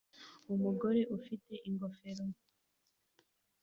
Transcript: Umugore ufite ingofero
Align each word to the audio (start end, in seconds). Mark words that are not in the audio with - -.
Umugore 0.53 1.01
ufite 1.17 1.53
ingofero 1.69 2.25